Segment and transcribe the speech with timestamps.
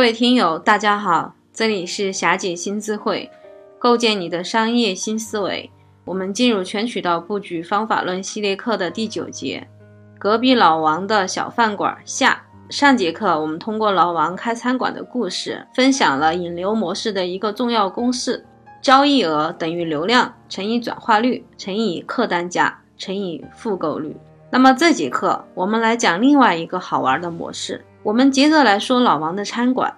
[0.00, 3.30] 各位听友，大家好，这里是霞姐新智慧，
[3.78, 5.70] 构建你的商业新思维。
[6.06, 9.68] 我们进入全渠道布局方法论系列课的第九节，
[10.18, 12.42] 隔壁老王的小饭馆下。
[12.70, 18.46] 上节课我们通过老王开餐馆的故事，分享了引流模式的一个重要公式：
[18.80, 24.16] 交易额等于流量乘以转化率乘以客单价乘以复购率。
[24.50, 27.84] 那么这节课我们来讲另外一个好玩的模式。
[28.02, 29.94] 我们接着来说老王的餐馆。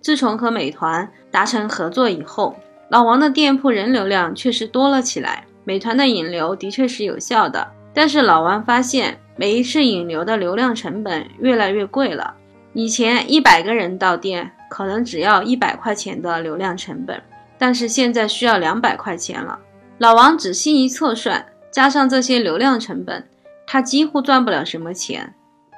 [0.00, 2.54] 自从和美团达成合作以后，
[2.88, 5.44] 老王的店铺人流量确实多了起来。
[5.64, 12.34] 美团的引流的确是有效的，但是老王发现每一次引流的流量成本越来越贵了。
[12.72, 17.20] 以前一百个人到店，可能只要一百块钱的流量成本，
[17.58, 19.58] 但是现在需要两百块钱了。
[19.98, 23.26] 老王仔细一测算，加上这些流量成本，
[23.66, 25.34] 他几乎赚不了什么钱。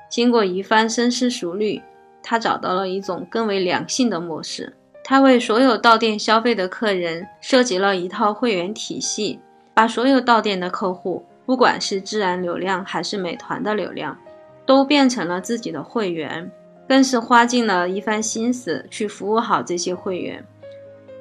[0.08, 1.82] 经过一番深思熟虑，
[2.22, 4.74] 他找到了一种更为良性的模式。
[5.04, 9.40] 他为所有到店消费的客人设计了一套会员体系。
[9.72, 14.18] 把所有到店的客户，不管是自然流量还是美团的流量，
[14.66, 16.50] 都变成了自己的会员，
[16.88, 20.44] 更是花尽了一番心思去服务好这些会员。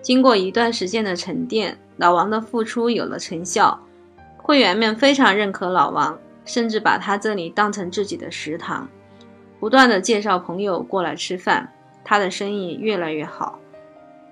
[0.01, 3.79] 经过一段时间的沉淀，老王的付出有了成效，
[4.37, 8.89] 会员们非常认可老王，甚至把他这里当成自己的食堂，
[9.59, 11.71] 不断的介绍朋友过来吃饭，
[12.03, 13.59] 他的生意越来越好，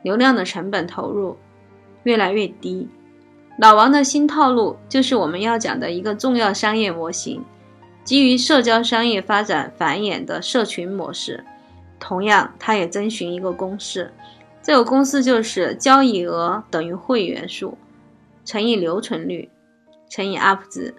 [0.01, 1.37] 流量的成本投入
[2.01, 2.87] 越来越低。
[3.59, 7.43] 老王的新套路就是我们要讲的一个重要商业模型，
[8.03, 11.43] 基于社交商业发展繁衍的社群模式。
[11.99, 14.13] 同样，他也遵循一个公式，
[14.61, 17.77] 这个公式就是交易额等于会员数
[18.43, 19.49] 乘以留存率
[20.09, 20.93] 乘以 UP 值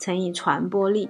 [0.00, 1.08] 乘以传播力。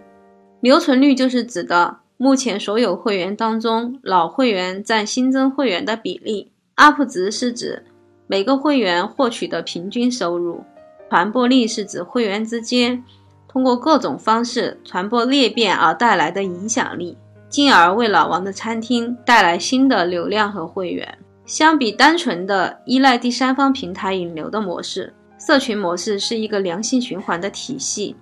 [0.60, 7.86] 留存率就是指的目前所有会员当中老会员占新增会员的比例，UP 值是指
[8.26, 10.62] 每个会员获取的平均收入。
[11.08, 13.02] 传播力是指会员之间
[13.48, 17.16] 通过各种方式传播裂变而带来的影响力，
[17.48, 21.18] 进而为老王的餐厅带来新的流量和会员。
[21.44, 28.14] 相比单纯的依赖第三方平台引流的模式，社群模式是一个良性循环的体系，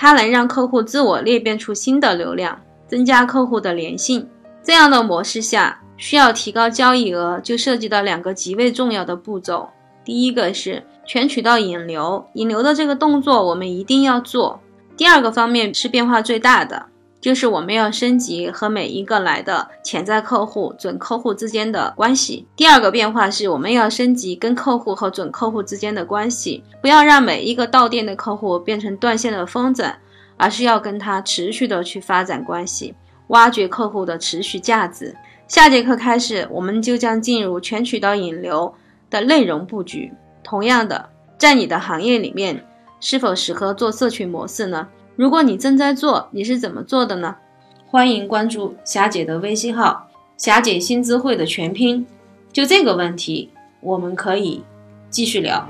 [0.00, 4.28] 它能让客户自我裂变出新的流量，增加客户的粘性。
[4.62, 9.68] 这样的模式下，需要提高交易额，就涉及到两个极为重要的步骤。
[10.04, 14.60] 第一个是全渠道引流，引流的这个动作我们一定要做。
[14.96, 16.86] 第二个方面是变化最大的，
[17.20, 22.46] 就是我们要升级和每一个来的潜在客户、准客户之间的关系。
[22.56, 29.92] 第二个变化是我们要升级跟客户和准客户之间的关系，不要让每一个到店的客户变成断线的风筝，
[30.36, 32.94] 而是要跟他持续的去发展关系，
[33.28, 35.16] 挖掘客户的持续价值。
[35.46, 38.74] 下节课开始，我们就将进入全渠道引流。
[39.10, 40.12] 的内容布局，
[40.44, 41.08] 同样的，
[41.38, 42.62] 在你的行业里面
[43.00, 44.86] 是否适合做社群模式呢？
[45.18, 47.34] 如果你正在做，你是怎么做的呢？
[47.88, 50.08] 欢迎关注霞姐的微信号
[50.38, 52.06] “霞姐新智慧”的全拼。
[52.52, 54.62] 就这个问题，我们可以
[55.10, 55.68] 继续聊。